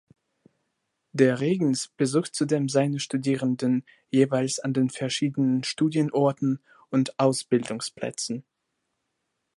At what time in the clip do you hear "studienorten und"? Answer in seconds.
5.63-7.19